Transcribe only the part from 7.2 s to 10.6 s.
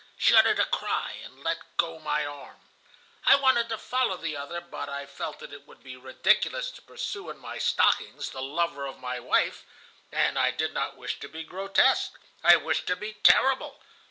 in my stockings the lover of my wife, and I